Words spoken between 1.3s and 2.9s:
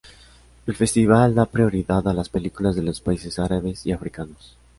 da prioridad a las películas de